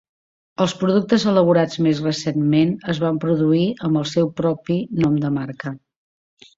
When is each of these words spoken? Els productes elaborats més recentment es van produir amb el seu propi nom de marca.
Els 0.63 0.71
productes 0.83 1.25
elaborats 1.31 1.81
més 1.89 2.01
recentment 2.07 2.73
es 2.95 3.03
van 3.05 3.21
produir 3.27 3.71
amb 3.91 4.03
el 4.05 4.11
seu 4.17 4.35
propi 4.45 4.83
nom 5.07 5.25
de 5.25 5.37
marca. 5.41 5.79